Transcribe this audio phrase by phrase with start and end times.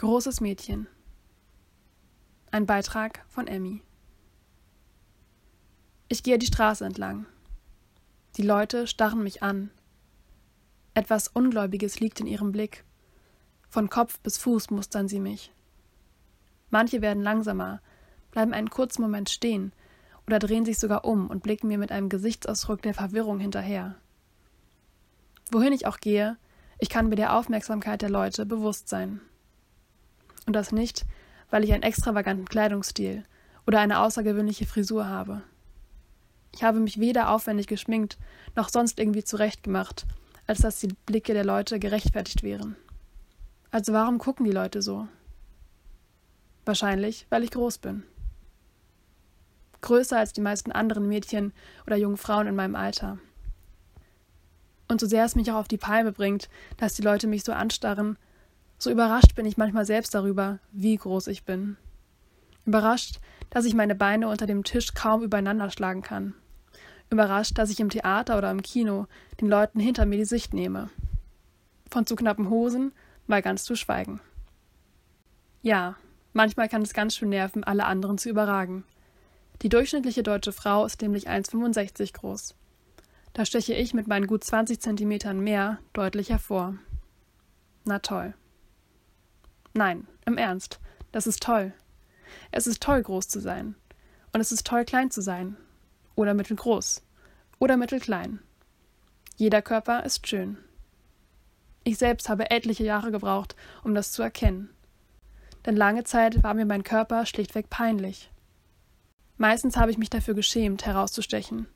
[0.00, 0.86] Großes Mädchen.
[2.50, 3.82] Ein Beitrag von Emmy.
[6.08, 7.26] Ich gehe die Straße entlang.
[8.38, 9.70] Die Leute starren mich an.
[10.94, 12.86] Etwas Ungläubiges liegt in ihrem Blick.
[13.68, 15.52] Von Kopf bis Fuß mustern sie mich.
[16.70, 17.82] Manche werden langsamer,
[18.30, 19.74] bleiben einen kurzen Moment stehen
[20.26, 23.96] oder drehen sich sogar um und blicken mir mit einem Gesichtsausdruck der Verwirrung hinterher.
[25.52, 26.38] Wohin ich auch gehe,
[26.78, 29.20] ich kann mir der Aufmerksamkeit der Leute bewusst sein.
[30.50, 31.06] Und das nicht,
[31.50, 33.22] weil ich einen extravaganten Kleidungsstil
[33.68, 35.42] oder eine außergewöhnliche Frisur habe.
[36.52, 38.18] Ich habe mich weder aufwendig geschminkt
[38.56, 40.06] noch sonst irgendwie zurechtgemacht,
[40.48, 42.74] als dass die Blicke der Leute gerechtfertigt wären.
[43.70, 45.06] Also warum gucken die Leute so?
[46.64, 48.02] Wahrscheinlich, weil ich groß bin.
[49.82, 51.52] Größer als die meisten anderen Mädchen
[51.86, 53.18] oder jungen Frauen in meinem Alter.
[54.88, 57.52] Und so sehr es mich auch auf die Palme bringt, dass die Leute mich so
[57.52, 58.18] anstarren,
[58.82, 61.76] so überrascht bin ich manchmal selbst darüber, wie groß ich bin.
[62.64, 66.34] Überrascht, dass ich meine Beine unter dem Tisch kaum übereinander schlagen kann.
[67.10, 69.06] Überrascht, dass ich im Theater oder im Kino
[69.40, 70.88] den Leuten hinter mir die Sicht nehme.
[71.90, 72.92] Von zu knappen Hosen
[73.26, 74.20] mal ganz zu schweigen.
[75.62, 75.96] Ja,
[76.32, 78.84] manchmal kann es ganz schön nerven, alle anderen zu überragen.
[79.62, 82.54] Die durchschnittliche deutsche Frau ist nämlich 1,65 groß.
[83.34, 86.76] Da steche ich mit meinen gut 20 Zentimetern mehr deutlich hervor.
[87.84, 88.34] Na toll.
[89.72, 90.80] Nein, im Ernst,
[91.12, 91.72] das ist toll.
[92.50, 93.74] Es ist toll, groß zu sein.
[94.32, 95.56] Und es ist toll, klein zu sein.
[96.14, 97.02] Oder mittelgroß.
[97.58, 98.40] Oder mittelklein.
[99.36, 100.58] Jeder Körper ist schön.
[101.82, 104.70] Ich selbst habe etliche Jahre gebraucht, um das zu erkennen.
[105.66, 108.30] Denn lange Zeit war mir mein Körper schlichtweg peinlich.
[109.36, 111.66] Meistens habe ich mich dafür geschämt, herauszustechen,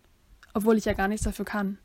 [0.53, 1.79] obwohl ich ja gar nichts dafür kann.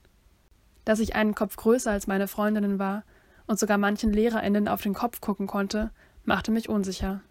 [0.84, 3.04] Dass ich einen Kopf größer als meine Freundinnen war
[3.50, 5.90] und sogar manchen LehrerInnen auf den Kopf gucken konnte,
[6.24, 7.22] machte mich unsicher.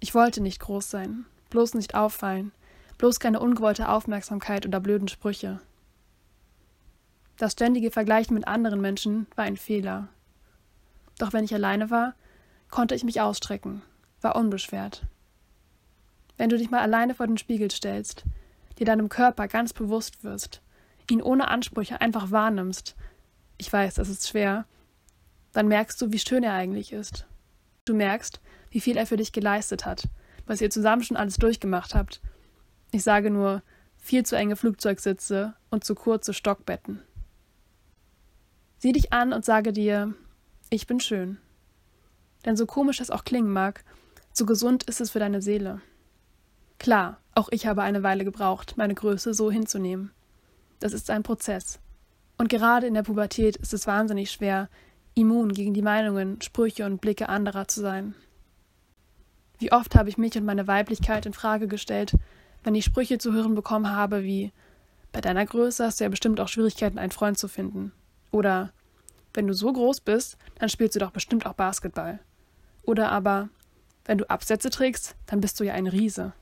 [0.00, 2.50] Ich wollte nicht groß sein, bloß nicht auffallen,
[2.98, 5.60] bloß keine ungewollte Aufmerksamkeit oder blöden Sprüche.
[7.36, 10.08] Das ständige Vergleichen mit anderen Menschen war ein Fehler.
[11.18, 12.14] Doch wenn ich alleine war,
[12.68, 13.82] konnte ich mich ausstrecken,
[14.20, 15.06] war unbeschwert.
[16.36, 18.24] Wenn du dich mal alleine vor den Spiegel stellst,
[18.80, 20.62] dir deinem Körper ganz bewusst wirst,
[21.08, 22.96] ihn ohne Ansprüche einfach wahrnimmst,
[23.56, 24.66] ich weiß, das ist schwer,
[25.52, 27.26] dann merkst du, wie schön er eigentlich ist.
[27.84, 30.08] Du merkst, wie viel er für dich geleistet hat,
[30.46, 32.20] was ihr zusammen schon alles durchgemacht habt.
[32.92, 33.62] Ich sage nur,
[33.96, 37.02] viel zu enge Flugzeugsitze und zu kurze Stockbetten.
[38.78, 40.14] Sieh dich an und sage dir,
[40.70, 41.38] ich bin schön.
[42.44, 43.84] Denn so komisch es auch klingen mag,
[44.32, 45.80] so gesund ist es für deine Seele.
[46.78, 50.12] Klar, auch ich habe eine Weile gebraucht, meine Größe so hinzunehmen.
[50.78, 51.80] Das ist ein Prozess.
[52.36, 54.68] Und gerade in der Pubertät ist es wahnsinnig schwer,
[55.18, 58.14] immun gegen die Meinungen, Sprüche und Blicke anderer zu sein.
[59.58, 62.14] Wie oft habe ich mich und meine Weiblichkeit in Frage gestellt,
[62.62, 64.52] wenn ich Sprüche zu hören bekommen habe wie
[65.10, 67.92] Bei deiner Größe hast du ja bestimmt auch Schwierigkeiten, einen Freund zu finden.
[68.30, 68.72] Oder
[69.32, 72.20] wenn du so groß bist, dann spielst du doch bestimmt auch Basketball.
[72.82, 73.48] Oder aber,
[74.04, 76.32] wenn du Absätze trägst, dann bist du ja ein Riese.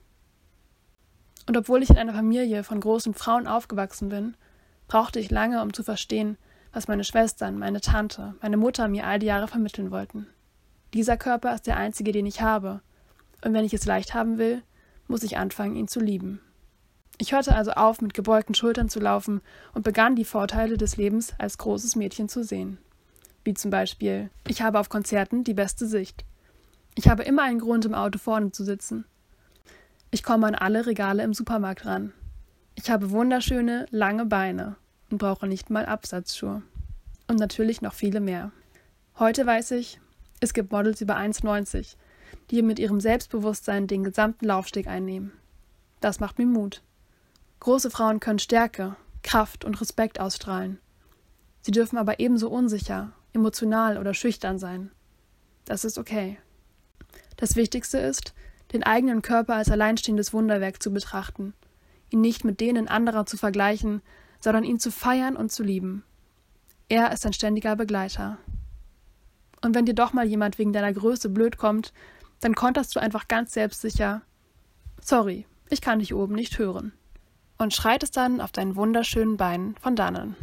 [1.46, 4.36] Und obwohl ich in einer Familie von großen Frauen aufgewachsen bin,
[4.88, 6.36] brauchte ich lange, um zu verstehen,
[6.76, 10.26] was meine Schwestern, meine Tante, meine Mutter mir all die Jahre vermitteln wollten.
[10.92, 12.82] Dieser Körper ist der einzige, den ich habe,
[13.42, 14.62] und wenn ich es leicht haben will,
[15.08, 16.38] muss ich anfangen, ihn zu lieben.
[17.16, 19.40] Ich hörte also auf, mit gebeugten Schultern zu laufen
[19.72, 22.76] und begann die Vorteile des Lebens als großes Mädchen zu sehen.
[23.42, 26.26] Wie zum Beispiel, ich habe auf Konzerten die beste Sicht.
[26.94, 29.06] Ich habe immer einen Grund, im Auto vorne zu sitzen.
[30.10, 32.12] Ich komme an alle Regale im Supermarkt ran.
[32.74, 34.76] Ich habe wunderschöne, lange Beine
[35.10, 36.62] und brauche nicht mal Absatzschuhe.
[37.28, 38.52] Und natürlich noch viele mehr.
[39.18, 40.00] Heute weiß ich,
[40.40, 41.96] es gibt Models über 1,90,
[42.50, 45.32] die mit ihrem Selbstbewusstsein den gesamten Laufsteg einnehmen.
[46.00, 46.82] Das macht mir Mut.
[47.60, 50.78] Große Frauen können Stärke, Kraft und Respekt ausstrahlen.
[51.62, 54.90] Sie dürfen aber ebenso unsicher, emotional oder schüchtern sein.
[55.64, 56.38] Das ist okay.
[57.36, 58.34] Das Wichtigste ist,
[58.72, 61.54] den eigenen Körper als alleinstehendes Wunderwerk zu betrachten,
[62.10, 64.02] ihn nicht mit denen anderer zu vergleichen,
[64.40, 66.04] sondern ihn zu feiern und zu lieben.
[66.88, 68.38] Er ist ein ständiger Begleiter.
[69.62, 71.92] Und wenn dir doch mal jemand wegen deiner Größe blöd kommt,
[72.40, 74.22] dann konterst du einfach ganz selbstsicher
[75.00, 76.92] Sorry, ich kann dich oben nicht hören
[77.58, 80.36] und schreitest dann auf deinen wunderschönen Beinen von dannen.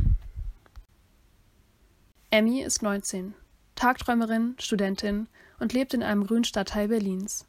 [2.29, 3.35] Emmy ist 19,
[3.75, 5.27] Tagträumerin, Studentin
[5.59, 7.45] und lebt in einem grünen Stadtteil Berlins.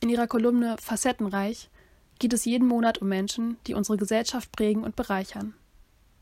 [0.00, 1.70] In ihrer Kolumne Facettenreich
[2.18, 5.54] geht es jeden Monat um Menschen, die unsere Gesellschaft prägen und bereichern.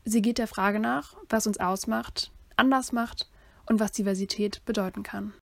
[0.09, 3.29] Sie geht der Frage nach, was uns ausmacht, anders macht
[3.65, 5.33] und was Diversität bedeuten kann.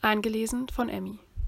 [0.00, 1.20] Eingelesen von Emmy.